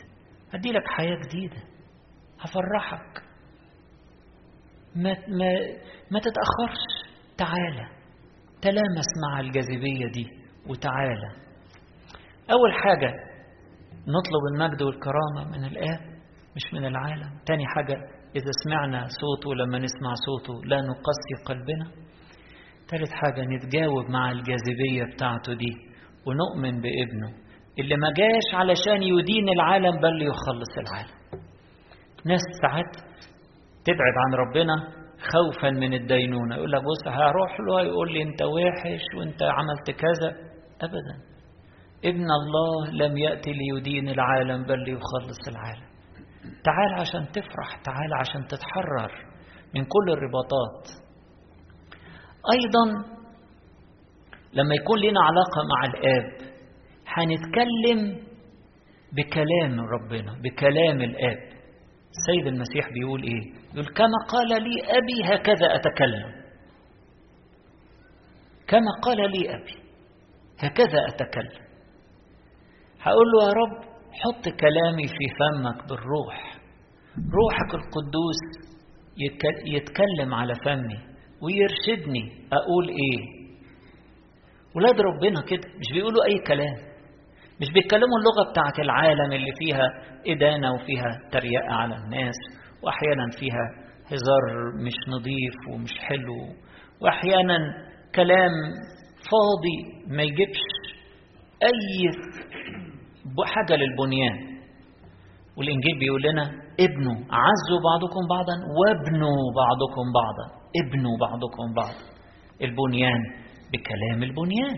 هديلك 0.54 0.82
حياة 0.86 1.16
جديدة 1.26 1.62
هفرحك. 2.40 3.22
ما, 4.96 5.12
ما, 5.12 5.50
ما 6.10 6.20
تتأخرش. 6.20 7.10
تعالى 7.38 7.88
تلامس 8.62 9.06
مع 9.22 9.40
الجاذبية 9.40 10.06
دي 10.12 10.26
وتعالى. 10.66 11.30
أول 12.50 12.72
حاجة 12.84 13.14
نطلب 14.00 14.42
المجد 14.54 14.82
والكرامة 14.82 15.58
من 15.58 15.64
الآب 15.64 16.00
مش 16.56 16.74
من 16.74 16.84
العالم. 16.84 17.38
تاني 17.46 17.66
حاجة 17.66 17.94
إذا 18.36 18.50
سمعنا 18.64 19.06
صوته 19.20 19.54
لما 19.54 19.78
نسمع 19.78 20.14
صوته 20.14 20.64
لا 20.64 20.76
نقسي 20.80 21.44
قلبنا. 21.46 21.90
ثالث 22.90 23.10
حاجة 23.12 23.44
نتجاوب 23.44 24.10
مع 24.10 24.30
الجاذبية 24.30 25.04
بتاعته 25.14 25.54
دي 25.54 25.72
ونؤمن 26.26 26.80
بابنه 26.80 27.30
اللي 27.78 27.96
ما 27.96 28.12
جاش 28.16 28.54
علشان 28.54 29.02
يدين 29.02 29.48
العالم 29.48 30.00
بل 30.00 30.22
يخلص 30.22 30.72
العالم. 30.78 31.42
ناس 32.24 32.40
ساعات 32.62 32.92
تبعد 33.84 34.14
عن 34.24 34.34
ربنا 34.34 34.74
خوفا 35.32 35.70
من 35.70 35.94
الدينونة 35.94 36.56
يقول 36.56 36.72
لك 36.72 36.82
بص 36.82 37.08
هروح 37.08 37.60
له 37.60 37.80
يقول 37.82 38.12
لي 38.12 38.22
انت 38.22 38.42
وحش 38.42 39.04
وانت 39.18 39.42
عملت 39.42 39.90
كذا. 39.90 40.30
ابدا. 40.82 41.16
ابن 42.04 42.26
الله 42.40 42.90
لم 42.92 43.16
يأتي 43.18 43.52
ليدين 43.52 44.08
العالم 44.08 44.64
بل 44.64 44.78
ليخلص 44.84 45.48
العالم. 45.48 45.90
تعال 46.64 47.00
عشان 47.00 47.32
تفرح 47.32 47.68
تعال 47.84 48.14
عشان 48.20 48.46
تتحرر 48.46 49.12
من 49.74 49.84
كل 49.84 50.12
الرباطات. 50.12 51.09
أيضا. 52.54 53.10
لما 54.52 54.74
يكون 54.74 54.98
لنا 54.98 55.20
علاقة 55.20 55.60
مع 55.72 55.84
الآب 55.90 56.50
هنتكلم 57.06 58.30
بكلام 59.12 59.80
ربنا 59.80 60.32
بكلام 60.42 61.00
الآب. 61.00 61.38
السيد 62.10 62.46
المسيح 62.46 62.88
بيقول 62.92 63.22
إيه؟ 63.22 63.52
يقول 63.72 63.86
كما 63.94 64.18
قال 64.28 64.48
لي 64.48 64.82
أبي 64.98 65.34
هكذا 65.34 65.74
أتكلم. 65.74 66.40
كما 68.68 68.90
قال 69.02 69.16
لي 69.30 69.54
أبي 69.54 69.74
هكذا 70.58 70.98
أتكلم. 71.08 71.64
هقول 73.00 73.26
له 73.32 73.48
يا 73.48 73.52
رب 73.52 73.84
حط 74.12 74.44
كلامي 74.44 75.08
في 75.08 75.26
فمك 75.38 75.88
بالروح. 75.88 76.54
روحك 77.16 77.74
القدوس 77.74 78.70
يتكلم 79.66 80.34
على 80.34 80.54
فمي. 80.64 81.09
ويرشدني 81.42 82.22
أقول 82.52 82.88
إيه؟ 82.88 83.40
ولاد 84.76 85.00
ربنا 85.00 85.40
كده 85.48 85.68
مش 85.80 85.92
بيقولوا 85.92 86.24
أي 86.24 86.38
كلام. 86.46 86.90
مش 87.60 87.72
بيتكلموا 87.74 88.18
اللغة 88.20 88.50
بتاعت 88.50 88.78
العالم 88.78 89.32
اللي 89.32 89.52
فيها 89.58 89.84
إدانة 90.26 90.74
وفيها 90.74 91.10
تريقة 91.32 91.72
على 91.74 91.94
الناس 91.96 92.34
وأحيانا 92.82 93.26
فيها 93.38 93.64
هزار 94.06 94.42
مش 94.86 94.94
نظيف 95.08 95.54
ومش 95.72 95.90
حلو 95.98 96.36
وأحيانا 97.02 97.58
كلام 98.14 98.50
فاضي 99.30 100.06
ما 100.16 100.22
يجيبش 100.22 100.60
أي 101.62 102.10
حاجة 103.46 103.76
للبنيان. 103.76 104.60
والإنجيل 105.56 105.98
بيقول 105.98 106.22
لنا 106.22 106.42
ابنوا 106.80 107.14
عزوا 107.14 107.80
بعضكم 107.88 108.22
بعضا 108.30 108.54
وابنوا 108.78 109.38
بعضكم 109.56 110.04
بعضا. 110.14 110.59
ابنوا 110.76 111.16
بعضكم 111.20 111.74
بعضا 111.76 112.10
البنيان 112.62 113.20
بكلام 113.72 114.22
البنيان 114.22 114.76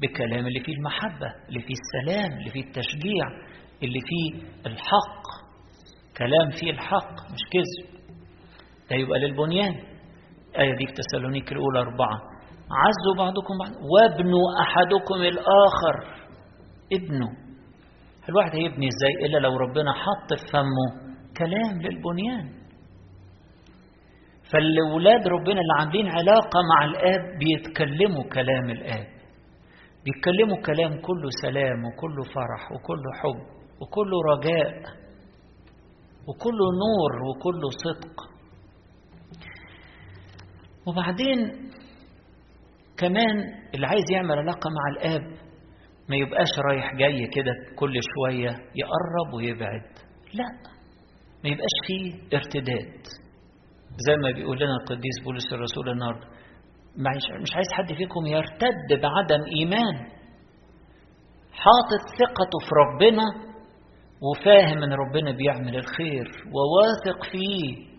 بكلام 0.00 0.46
اللي 0.46 0.60
فيه 0.60 0.72
المحبة 0.74 1.26
اللي 1.48 1.60
فيه 1.60 1.74
السلام 1.74 2.38
اللي 2.38 2.50
فيه 2.50 2.60
التشجيع 2.60 3.24
اللي 3.82 4.00
فيه 4.00 4.42
الحق. 4.66 5.22
كلام 6.18 6.50
فيه 6.60 6.70
الحق 6.70 7.12
مش 7.32 7.40
كذب. 7.52 8.02
ده 8.90 8.96
يبقى 8.96 9.18
للبنيان. 9.18 9.74
آية 10.58 10.76
دي 10.76 10.86
في 10.86 10.92
تسالونيك 10.92 11.52
الأولى 11.52 11.78
أربعة. 11.78 12.16
عزوا 12.82 13.16
بعضكم 13.18 13.54
بعض. 13.60 13.70
وابنوا 13.92 14.46
أحدكم 14.62 15.14
الآخر. 15.14 16.26
ابنوا. 16.92 17.30
الواحد 18.28 18.50
هيبني 18.56 18.88
إزاي 18.88 19.26
إلا 19.26 19.38
لو 19.38 19.56
ربنا 19.56 19.92
حط 19.92 20.34
في 20.40 20.52
فمه 20.52 21.12
كلام 21.38 21.82
للبنيان؟ 21.82 22.61
فالولاد 24.52 25.28
ربنا 25.28 25.60
اللي 25.60 25.74
عاملين 25.80 26.06
علاقة 26.08 26.58
مع 26.74 26.84
الآب 26.84 27.38
بيتكلموا 27.38 28.24
كلام 28.32 28.70
الآب. 28.70 29.06
بيتكلموا 30.04 30.56
كلام 30.66 31.00
كله 31.00 31.28
سلام 31.42 31.78
وكله 31.84 32.22
فرح 32.34 32.72
وكله 32.72 33.12
حب 33.22 33.40
وكله 33.80 34.16
رجاء 34.32 34.74
وكله 36.28 36.66
نور 36.84 37.12
وكله 37.28 37.68
صدق. 37.84 38.32
وبعدين 40.86 41.38
كمان 42.96 43.36
اللي 43.74 43.86
عايز 43.86 44.04
يعمل 44.12 44.38
علاقة 44.38 44.70
مع 44.70 44.84
الآب 44.96 45.22
ما 46.08 46.16
يبقاش 46.16 46.48
رايح 46.68 46.94
جاي 46.94 47.26
كده 47.34 47.52
كل 47.76 47.94
شوية 48.14 48.50
يقرب 48.50 49.34
ويبعد. 49.36 49.82
لا 50.34 50.44
ما 51.44 51.50
يبقاش 51.50 51.76
فيه 51.86 52.36
ارتداد. 52.36 52.94
زي 53.96 54.16
ما 54.16 54.30
بيقول 54.30 54.56
لنا 54.60 54.76
القديس 54.76 55.16
بولس 55.24 55.52
الرسول 55.52 55.88
النهارده 55.88 56.26
مش 57.42 57.54
عايز 57.54 57.66
حد 57.72 57.96
فيكم 57.96 58.26
يرتد 58.26 58.88
بعدم 59.02 59.44
إيمان. 59.58 59.94
حاطط 61.52 62.02
ثقته 62.20 62.58
في 62.68 62.70
ربنا 62.82 63.22
وفاهم 64.22 64.82
إن 64.82 64.92
ربنا 64.92 65.32
بيعمل 65.32 65.76
الخير 65.76 66.30
وواثق 66.54 67.24
فيه 67.32 67.92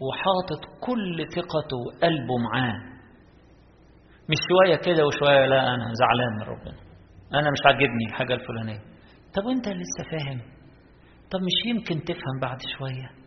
وحاطط 0.00 0.62
كل 0.80 1.26
ثقته 1.34 1.76
وقلبه 1.86 2.36
معاه. 2.52 2.78
مش 4.30 4.36
شوية 4.48 4.76
كده 4.76 5.06
وشوية 5.06 5.46
لا 5.46 5.74
أنا 5.74 5.92
زعلان 5.92 6.32
من 6.36 6.42
ربنا. 6.42 6.76
أنا 7.34 7.50
مش 7.50 7.58
عاجبني 7.66 8.04
الحاجة 8.08 8.34
الفلانية. 8.34 8.80
طب 9.34 9.44
وأنت 9.46 9.68
لسه 9.68 10.10
فاهم؟ 10.10 10.40
طب 11.30 11.40
مش 11.40 11.66
يمكن 11.66 12.04
تفهم 12.04 12.40
بعد 12.42 12.58
شوية؟ 12.78 13.25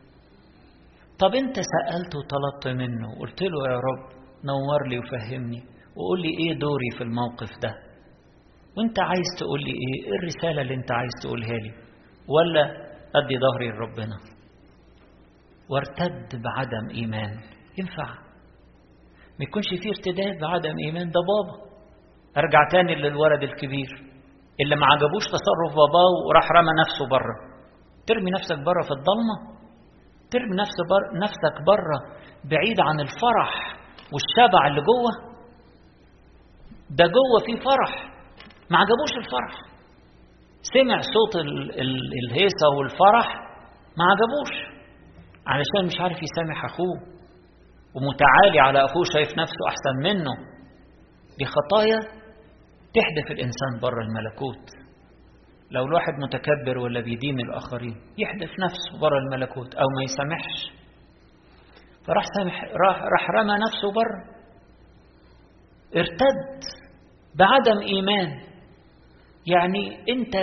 طب 1.19 1.35
أنت 1.35 1.55
سألت 1.55 2.11
وطلبت 2.15 2.67
منه 2.81 3.07
وقلت 3.17 3.41
له 3.41 3.59
يا 3.71 3.77
رب 3.87 4.03
نور 4.45 4.87
لي 4.87 4.99
وفهمني 4.99 5.63
وقول 5.95 6.21
لي 6.21 6.29
إيه 6.39 6.59
دوري 6.59 6.89
في 6.97 7.03
الموقف 7.03 7.49
ده؟ 7.61 7.73
وأنت 8.77 8.99
عايز 8.99 9.27
تقول 9.39 9.59
لي 9.63 9.71
إيه؟ 9.71 9.95
إيه 10.05 10.19
الرسالة 10.19 10.61
اللي 10.61 10.73
أنت 10.73 10.91
عايز 10.91 11.11
تقولها 11.23 11.57
لي؟ 11.63 11.71
ولا 12.27 12.63
أدي 13.15 13.35
ظهري 13.39 13.69
لربنا؟ 13.71 14.17
وارتد 15.69 16.41
بعدم 16.43 16.89
إيمان. 16.95 17.31
ينفع؟ 17.77 18.09
ما 19.39 19.43
يكونش 19.47 19.65
فيه 19.81 19.89
ارتداد 19.89 20.39
بعدم 20.41 20.75
إيمان. 20.85 21.07
ده 21.11 21.21
بابا. 21.29 21.55
أرجع 22.37 22.59
تاني 22.71 22.95
للولد 22.95 23.43
الكبير 23.43 23.89
اللي 24.61 24.75
ما 24.75 24.85
عجبوش 24.85 25.25
تصرف 25.25 25.71
باباه 25.79 26.09
وراح 26.27 26.51
رمى 26.51 26.71
نفسه 26.81 27.07
بره. 27.11 27.35
ترمي 28.07 28.31
نفسك 28.31 28.57
بره 28.65 28.83
في 28.83 28.91
الضلمة. 28.91 29.58
ترمي 30.31 30.55
نفسك 30.61 30.85
بره 30.89 31.19
نفسك 31.23 31.55
بره 31.67 31.99
بعيد 32.51 32.79
عن 32.79 32.99
الفرح 32.99 33.51
والشبع 34.13 34.67
اللي 34.67 34.81
جوه؟ 34.81 35.11
ده 36.89 37.05
جوه 37.05 37.39
فيه 37.45 37.59
فرح. 37.63 37.93
ما 38.71 38.77
عجبوش 38.77 39.13
الفرح. 39.17 39.53
سمع 40.61 41.01
صوت 41.15 41.35
ال 41.35 41.81
ال 41.81 41.99
الهيصة 42.23 42.67
والفرح 42.77 43.27
ما 43.97 44.05
عجبوش. 44.11 44.53
علشان 45.47 45.85
مش 45.85 45.99
عارف 46.01 46.17
يسامح 46.23 46.65
أخوه 46.65 46.97
ومتعالي 47.95 48.59
على 48.59 48.85
أخوه 48.85 49.03
شايف 49.13 49.29
نفسه 49.37 49.63
أحسن 49.67 49.95
منه. 50.03 50.31
دي 51.39 51.45
خطايا 51.45 51.99
تحدث 52.95 53.31
الإنسان 53.31 53.71
بره 53.81 54.01
الملكوت. 54.01 54.88
لو 55.71 55.85
الواحد 55.85 56.13
متكبر 56.23 56.77
ولا 56.77 57.01
بيدين 57.01 57.39
الآخرين 57.39 57.95
يحدث 58.17 58.49
نفسه 58.59 58.99
بره 59.01 59.17
الملكوت 59.19 59.75
أو 59.75 59.85
ما 59.97 60.03
يسامحش. 60.03 60.71
فراح 62.07 62.23
سامح 62.37 62.63
راح, 62.63 62.97
راح 63.01 63.29
رمى 63.29 63.53
نفسه 63.53 63.91
بره 63.91 64.39
ارتد 65.95 66.59
بعدم 67.35 67.81
إيمان. 67.81 68.39
يعني 69.47 69.97
أنت 70.09 70.35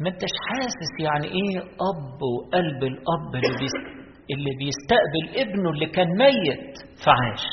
ما 0.00 0.08
أنتش 0.08 0.30
حاسس 0.48 0.92
يعني 1.00 1.26
إيه 1.26 1.58
أب 1.62 2.22
وقلب 2.22 2.82
الأب 2.84 3.34
اللي 3.34 3.58
بيست... 3.58 3.98
اللي 4.30 4.50
بيستقبل 4.58 5.40
ابنه 5.40 5.70
اللي 5.70 5.86
كان 5.86 6.06
ميت 6.18 6.76
فعاش. 7.04 7.44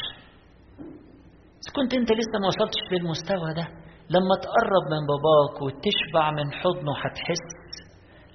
إذا 1.62 1.74
كنت 1.76 1.94
أنت 1.94 2.12
لسه 2.12 2.36
ما 2.42 2.48
وصلتش 2.48 2.80
للمستوى 2.92 3.54
ده 3.56 3.85
لما 4.10 4.36
تقرب 4.44 4.84
من 4.92 5.02
باباك 5.08 5.62
وتشبع 5.62 6.32
من 6.32 6.52
حضنه 6.54 6.98
هتحس 6.98 7.56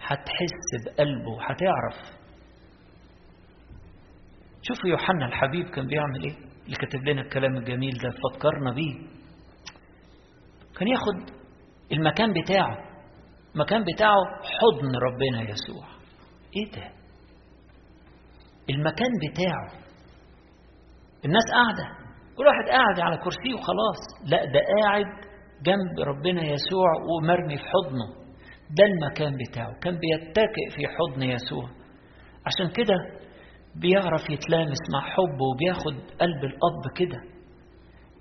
هتحس 0.03 0.85
بقلبه 0.85 1.43
هتعرف. 1.43 2.21
شوفوا 4.63 4.91
يوحنا 4.91 5.27
الحبيب 5.27 5.67
كان 5.71 5.87
بيعمل 5.87 6.23
إيه؟ 6.25 6.37
اللي 6.65 6.77
كاتب 6.77 7.05
لنا 7.09 7.21
الكلام 7.21 7.57
الجميل 7.57 7.93
ده 8.03 8.11
فكرنا 8.11 8.73
بيه. 8.73 8.95
كان 10.79 10.89
ياخد 10.89 11.31
المكان 11.93 12.33
بتاعه 12.43 12.77
المكان 13.55 13.85
بتاعه 13.95 14.17
حضن 14.43 14.97
ربنا 14.97 15.51
يسوع. 15.51 15.85
إيه 16.57 16.73
ده؟ 16.73 16.91
المكان 18.71 19.09
بتاعه. 19.31 19.83
الناس 21.25 21.45
قاعدة 21.53 22.11
كل 22.37 22.47
واحد 22.47 22.69
قاعد 22.71 23.01
على 23.01 23.17
كرسيه 23.17 23.55
وخلاص. 23.55 24.31
لا 24.31 24.45
ده 24.45 24.61
قاعد 24.83 25.30
جنب 25.67 26.07
ربنا 26.09 26.43
يسوع 26.43 26.89
ومرمي 27.11 27.57
في 27.57 27.65
حضنه. 27.65 28.21
ده 28.79 28.85
المكان 28.85 29.37
بتاعه. 29.49 29.79
كان 29.83 29.99
بيتكئ 29.99 30.77
في 30.77 30.83
حضن 30.89 31.23
يسوع. 31.23 31.65
عشان 32.47 32.73
كده 32.77 32.95
بيعرف 33.77 34.31
يتلامس 34.31 34.79
مع 34.93 35.01
حبه 35.01 35.45
وبياخد 35.55 35.95
قلب 36.21 36.45
الأب 36.45 36.97
كده. 36.97 37.19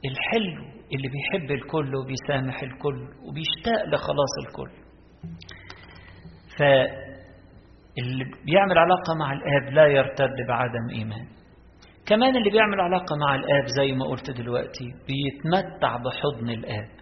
الحلو 0.05 0.79
اللي 0.93 1.07
بيحب 1.07 1.51
الكل 1.51 1.95
وبيسامح 1.95 2.61
الكل 2.63 3.07
وبيشتاق 3.27 3.85
لخلاص 3.85 4.33
الكل. 4.47 4.71
ف 6.57 6.61
اللي 7.97 8.23
بيعمل 8.45 8.77
علاقة 8.77 9.13
مع 9.19 9.33
الآب 9.33 9.73
لا 9.73 9.85
يرتد 9.87 10.35
بعدم 10.47 10.89
إيمان. 10.95 11.27
كمان 12.05 12.35
اللي 12.37 12.49
بيعمل 12.49 12.79
علاقة 12.79 13.15
مع 13.27 13.35
الآب 13.35 13.65
زي 13.77 13.91
ما 13.91 14.05
قلت 14.05 14.31
دلوقتي 14.31 14.85
بيتمتع 15.07 15.97
بحضن 15.97 16.49
الآب. 16.49 16.98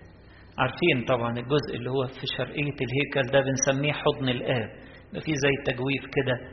عارفين 0.57 1.05
طبعا 1.07 1.31
الجزء 1.31 1.75
اللي 1.75 1.89
هو 1.89 2.07
في 2.07 2.27
شرقية 2.37 2.61
الهيكل 2.81 3.31
ده 3.31 3.39
بنسميه 3.41 3.93
حضن 3.93 4.29
الآب. 4.29 4.69
في 5.11 5.31
زي 5.35 5.73
تجويف 5.73 6.01
كده 6.03 6.51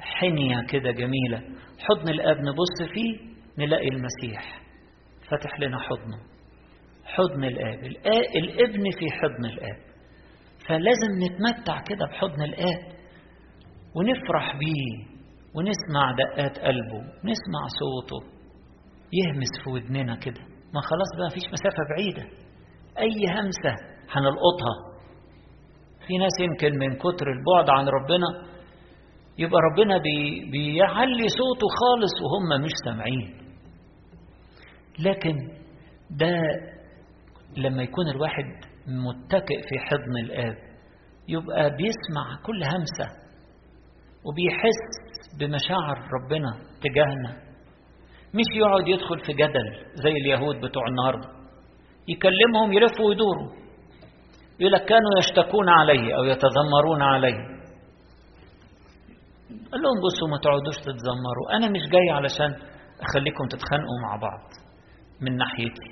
حنية 0.00 0.66
كده 0.66 0.90
جميلة. 0.90 1.38
حضن 1.78 2.08
الآب 2.08 2.36
نبص 2.36 2.92
فيه 2.94 3.18
نلاقي 3.58 3.88
المسيح. 3.88 4.60
فتح 5.30 5.60
لنا 5.60 5.78
حضنه. 5.78 6.18
حضن 7.04 7.44
الآب. 7.44 7.78
الابن 8.36 8.82
في 8.98 9.10
حضن 9.10 9.44
الآب. 9.44 9.78
فلازم 10.68 11.10
نتمتع 11.24 11.82
كده 11.82 12.06
بحضن 12.06 12.42
الآب. 12.42 12.92
ونفرح 13.96 14.56
بيه. 14.56 15.18
ونسمع 15.54 16.12
دقات 16.18 16.58
قلبه. 16.58 17.00
نسمع 17.24 17.62
صوته. 17.80 18.38
يهمس 19.12 19.64
في 19.64 19.70
ودننا 19.70 20.16
كده. 20.16 20.40
ما 20.74 20.80
خلاص 20.80 21.08
بقى 21.18 21.26
مفيش 21.26 21.44
مسافة 21.52 21.82
بعيدة. 21.90 22.47
أي 23.00 23.32
همسة 23.40 23.74
هنلقطها. 24.10 24.74
في 26.06 26.18
ناس 26.18 26.32
يمكن 26.40 26.78
من 26.78 26.96
كتر 26.96 27.26
البعد 27.32 27.70
عن 27.70 27.88
ربنا 27.88 28.58
يبقى 29.38 29.60
ربنا 29.72 29.98
بي 29.98 30.50
بيعلي 30.50 31.28
صوته 31.28 31.66
خالص 31.80 32.12
وهم 32.22 32.62
مش 32.64 32.70
سامعين. 32.84 33.38
لكن 34.98 35.34
ده 36.10 36.40
لما 37.56 37.82
يكون 37.82 38.08
الواحد 38.08 38.44
متكئ 38.86 39.60
في 39.68 39.78
حضن 39.78 40.16
الآب 40.24 40.56
يبقى 41.28 41.70
بيسمع 41.70 42.42
كل 42.46 42.64
همسة 42.64 43.16
وبيحس 44.24 44.82
بمشاعر 45.40 45.98
ربنا 46.20 46.50
تجاهنا. 46.82 47.48
مش 48.34 48.44
يقعد 48.56 48.88
يدخل 48.88 49.18
في 49.26 49.32
جدل 49.32 49.66
زي 49.94 50.10
اليهود 50.10 50.56
بتوع 50.56 50.82
النهارده. 50.88 51.37
يكلمهم 52.08 52.72
يلفوا 52.72 53.06
ويدوروا. 53.08 53.50
يقول 54.60 54.72
لك 54.72 54.84
كانوا 54.84 55.10
يشتكون 55.18 55.68
عليه 55.68 56.16
أو 56.16 56.24
يتذمرون 56.24 57.02
عليه. 57.02 57.38
قال 59.72 59.80
لهم 59.82 59.98
بصوا 60.04 60.28
ما 60.28 60.38
تقعدوش 60.42 60.76
تتذمروا. 60.76 61.46
أنا 61.56 61.66
مش 61.70 61.88
جاي 61.92 62.10
علشان 62.10 62.50
أخليكم 63.00 63.44
تتخانقوا 63.50 64.00
مع 64.02 64.16
بعض 64.16 64.40
من 65.20 65.36
ناحيتي. 65.36 65.90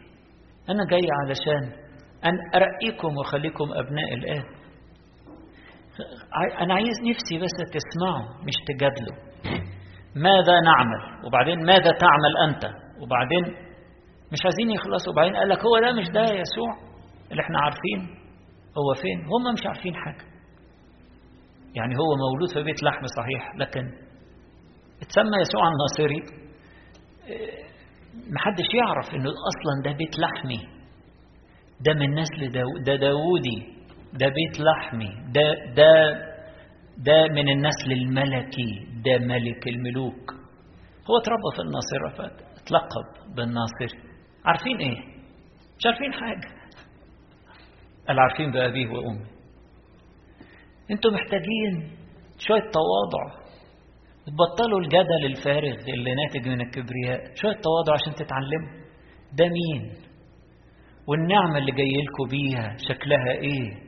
أنا 0.70 0.84
جاي 0.90 1.06
علشان 1.22 1.86
أن 2.24 2.34
أرقيكم 2.54 3.16
وأخليكم 3.16 3.64
أبناء 3.72 4.14
الاب 4.14 4.44
أنا 6.60 6.74
عايز 6.74 6.96
نفسي 7.10 7.38
بس 7.44 7.56
تسمعوا 7.72 8.44
مش 8.46 8.54
تجادلوا. 8.68 9.16
ماذا 10.16 10.60
نعمل؟ 10.60 11.26
وبعدين 11.26 11.66
ماذا 11.66 11.90
تعمل 11.90 12.32
أنت؟ 12.48 12.64
وبعدين 13.02 13.65
مش 14.32 14.38
عايزين 14.44 14.70
يخلصوا. 14.70 15.12
بعدين 15.16 15.36
قال 15.36 15.48
لك 15.48 15.58
هو 15.58 15.74
ده 15.80 15.92
مش 16.00 16.08
ده 16.08 16.22
يسوع؟ 16.22 16.72
اللي 17.30 17.42
إحنا 17.42 17.58
عارفين 17.60 18.00
هو 18.78 18.94
فين. 19.02 19.18
هم 19.32 19.54
مش 19.54 19.66
عارفين 19.66 19.94
حاجة. 19.94 20.24
يعني 21.74 21.94
هو 22.00 22.10
مولود 22.22 22.50
في 22.54 22.62
بيت 22.62 22.82
لحم 22.82 23.04
صحيح 23.18 23.56
لكن 23.56 23.84
اتسمى 25.02 25.36
يسوع 25.40 25.62
الناصري. 25.72 26.20
محدش 28.34 28.68
يعرف 28.74 29.14
إنه 29.14 29.30
أصلا 29.50 29.72
ده 29.84 29.92
بيت 29.98 30.18
لحمي. 30.18 30.60
ده 31.80 31.94
من 31.94 32.14
نسل 32.14 32.52
داو 32.52 32.68
ده 32.86 32.96
داودي 32.96 33.58
ده 34.12 34.26
بيت 34.28 34.60
لحمي. 34.60 35.10
ده 35.34 35.42
ده 35.74 36.12
ده 36.98 37.28
من 37.28 37.48
النسل 37.48 37.92
الملكي. 37.92 38.86
ده 39.04 39.18
ملك 39.18 39.68
الملوك. 39.68 40.30
هو 41.10 41.14
اتربى 41.22 41.50
في 41.56 41.62
الناصرة 41.62 42.08
فاتلقب 42.18 43.34
بالناصري 43.36 44.15
عارفين 44.46 44.76
إيه؟ 44.76 44.98
مش 45.78 45.86
عارفين 45.86 46.12
حاجة. 46.12 46.56
قال 48.08 48.18
عارفين 48.20 48.50
بأبيه 48.50 48.88
وأمي. 48.88 49.26
أنتوا 50.90 51.10
محتاجين 51.10 51.96
شوية 52.38 52.60
تواضع. 52.60 53.46
تبطلوا 54.26 54.80
الجدل 54.80 55.26
الفارغ 55.26 55.76
اللي 55.88 56.14
ناتج 56.14 56.48
من 56.48 56.60
الكبرياء. 56.60 57.34
شوية 57.34 57.52
تواضع 57.52 57.94
عشان 57.94 58.14
تتعلموا. 58.14 58.86
ده 59.32 59.44
مين؟ 59.48 59.92
والنعمة 61.08 61.58
اللي 61.58 61.72
جاي 61.72 61.92
لكم 62.04 62.28
بيها 62.30 62.76
شكلها 62.88 63.30
إيه؟ 63.30 63.86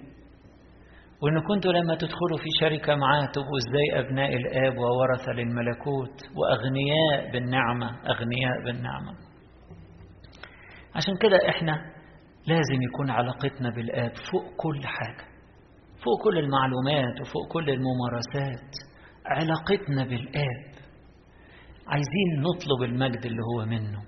وان 1.22 1.40
كنتوا 1.48 1.72
لما 1.72 1.94
تدخلوا 1.94 2.38
في 2.38 2.48
شركة 2.60 2.94
معاه 2.94 3.26
تبقوا 3.34 3.58
إزاي 3.58 4.00
أبناء 4.00 4.36
الآب 4.36 4.74
وورثة 4.78 5.32
للملكوت. 5.32 6.16
وأغنياء 6.36 7.32
بالنعمة. 7.32 7.86
أغنياء 7.86 8.64
بالنعمة. 8.64 9.27
عشان 10.98 11.14
كده 11.22 11.38
إحنا 11.48 11.72
لازم 12.46 12.82
يكون 12.82 13.10
علاقتنا 13.10 13.70
بالآب 13.70 14.12
فوق 14.32 14.44
كل 14.56 14.80
حاجة 14.86 15.24
فوق 16.04 16.24
كل 16.24 16.38
المعلومات 16.38 17.20
وفوق 17.20 17.52
كل 17.52 17.70
الممارسات 17.70 18.70
علاقتنا 19.26 20.04
بالآب. 20.04 20.68
عايزين 21.86 22.28
نطلب 22.40 22.82
المجد 22.82 23.26
اللي 23.26 23.42
هو 23.54 23.64
منه 23.66 24.02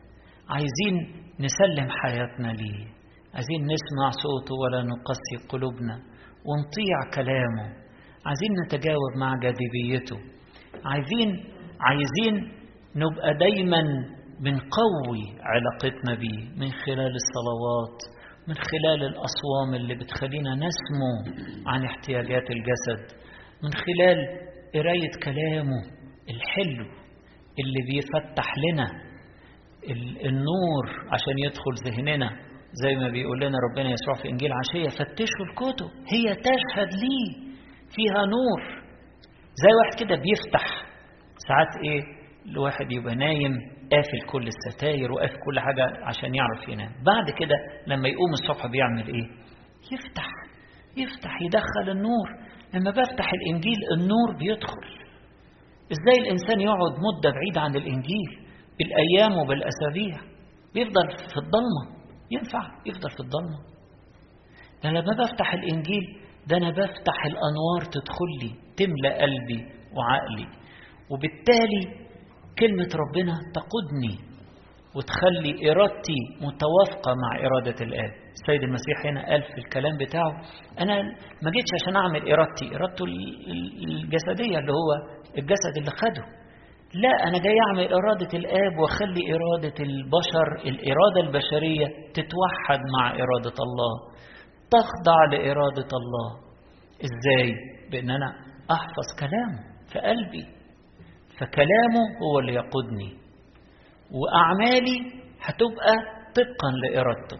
عايزين 0.49 1.23
نسلم 1.41 1.89
حياتنا 2.03 2.49
ليه 2.53 2.87
عايزين 3.35 3.61
نسمع 3.63 4.11
صوته 4.23 4.55
ولا 4.55 4.83
نقسي 4.83 5.49
قلوبنا 5.49 5.95
ونطيع 6.49 6.97
كلامه 7.15 7.67
عايزين 8.27 8.51
نتجاوب 8.67 9.13
مع 9.17 9.35
جاذبيته 9.43 10.17
عايزين 10.85 11.45
عايزين 11.81 12.53
نبقى 12.97 13.35
دايما 13.39 13.83
بنقوي 14.45 15.23
علاقتنا 15.43 16.15
بيه 16.15 16.49
من 16.61 16.71
خلال 16.73 17.13
الصلوات 17.23 17.99
من 18.49 18.55
خلال 18.55 19.03
الأصوام 19.03 19.75
اللي 19.75 19.95
بتخلينا 19.95 20.55
نسمو 20.55 21.15
عن 21.67 21.85
احتياجات 21.85 22.51
الجسد 22.51 23.17
من 23.65 23.71
خلال 23.73 24.17
قراية 24.75 25.11
كلامه 25.25 25.83
الحلو 26.31 26.85
اللي 27.59 27.83
بيفتح 27.93 28.55
لنا 28.59 28.87
النور 30.25 30.87
عشان 31.13 31.39
يدخل 31.47 31.75
ذهننا. 31.91 32.31
زي 32.73 32.97
ما 32.97 33.09
بيقول 33.09 33.41
لنا 33.41 33.59
ربنا 33.71 33.91
يسوع 33.91 34.15
في 34.23 34.29
إنجيل 34.29 34.51
عشية 34.53 34.89
فتشوا 34.89 35.45
الكتب 35.51 35.87
هي 36.13 36.35
تشهد 36.35 36.89
لي 36.95 37.51
فيها 37.95 38.23
نور. 38.27 38.83
زي 39.55 39.69
واحد 39.79 40.07
كده 40.07 40.17
بيفتح. 40.23 40.67
ساعات 41.49 41.85
إيه؟ 41.85 42.03
الواحد 42.53 42.93
يبقى 42.93 43.15
نايم 43.15 43.53
قافل 43.93 44.21
كل 44.33 44.49
الستاير 44.49 45.13
وقافل 45.13 45.37
كل 45.47 45.61
حاجة 45.61 45.85
عشان 46.05 46.35
يعرف 46.35 46.69
ينام. 46.69 46.93
بعد 47.07 47.31
كده 47.39 47.55
لما 47.87 48.09
يقوم 48.09 48.33
الصبح 48.33 48.67
بيعمل 48.67 49.07
إيه؟ 49.07 49.27
يفتح 49.93 50.27
يفتح 50.97 51.43
يدخل 51.43 51.91
النور. 51.91 52.29
لما 52.75 52.91
بفتح 52.91 53.33
الإنجيل 53.33 53.79
النور 53.97 54.37
بيدخل. 54.39 54.85
إزاي 55.93 56.25
الإنسان 56.25 56.61
يقعد 56.61 56.93
مدة 56.93 57.31
بعيد 57.31 57.59
عن 57.59 57.77
الإنجيل؟ 57.77 58.31
بالأيام 58.79 59.39
وبالأسابيع. 59.39 60.21
بيفضل 60.75 61.09
في 61.09 61.37
الضلمة. 61.45 62.01
ينفع 62.31 62.63
يفضل 62.87 63.11
في 63.11 63.21
الضلمة. 63.21 63.59
ده 64.85 64.91
لما 64.91 65.25
بفتح 65.25 65.55
الإنجيل 65.55 66.05
ده 66.47 66.57
أنا 66.57 66.71
بفتح 66.71 67.25
الأنوار 67.27 67.81
تدخل 67.93 68.31
لي 68.43 68.51
تملأ 68.77 69.23
قلبي 69.23 69.67
وعقلي. 69.97 70.47
وبالتالي 71.11 72.10
كلمة 72.59 72.89
ربنا 72.95 73.35
تقودني 73.55 74.31
وتخلي 74.97 75.71
إرادتي 75.71 76.19
متوافقة 76.41 77.15
مع 77.15 77.47
إرادة 77.47 77.85
الآب 77.85 78.11
السيد 78.33 78.63
المسيح 78.63 79.07
هنا 79.07 79.27
قال 79.27 79.43
في 79.43 79.59
الكلام 79.59 79.97
بتاعه 79.99 80.33
أنا 80.81 81.03
ما 81.43 81.51
جيتش 81.51 81.71
عشان 81.83 81.97
أعمل 81.97 82.33
إرادتي 82.33 82.77
إرادته 82.77 83.05
الجسدية 83.85 84.59
اللي 84.59 84.73
هو 84.73 84.91
الجسد 85.39 85.75
اللي 85.79 85.91
خده. 85.91 86.25
لا 86.95 87.29
أنا 87.29 87.39
جاي 87.39 87.57
أعمل 87.69 87.93
إرادة 87.93 88.39
الآب 88.39 88.79
وأخلي 88.79 89.21
إرادة 89.35 89.75
البشر 89.81 90.69
الإرادة 90.69 91.21
البشرية 91.21 91.87
تتوحد 92.15 92.81
مع 92.99 93.11
إرادة 93.11 93.57
الله. 93.67 93.93
تخضع 94.71 95.25
لإرادة 95.33 95.89
الله. 96.01 96.29
إزاي؟ 97.05 97.55
بأن 97.91 98.11
أنا 98.11 98.27
أحفظ 98.71 99.07
كلامه 99.21 99.59
في 99.93 99.99
قلبي. 99.99 100.60
فكلامه 101.41 102.05
هو 102.23 102.39
اللي 102.39 102.55
يقودني. 102.55 103.11
وأعمالي 104.11 104.99
هتبقى 105.41 105.95
طبقا 106.37 106.71
لإرادته. 106.83 107.37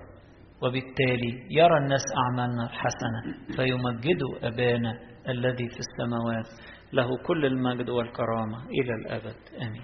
وبالتالي 0.63 1.47
يرى 1.51 1.77
الناس 1.79 2.05
أعمالنا 2.25 2.65
الحسنة 2.65 3.21
فيمجدوا 3.57 4.49
أبانا 4.49 4.93
الذي 5.29 5.69
في 5.69 5.79
السماوات. 5.79 6.47
له 6.93 7.09
كل 7.27 7.47
المجد 7.47 7.89
والكرامة 7.91 8.59
إلى 8.69 8.95
الأبد. 8.95 9.37
آمين. 9.63 9.83